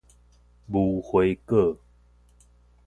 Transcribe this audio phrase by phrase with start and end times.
[0.67, 1.77] 無花果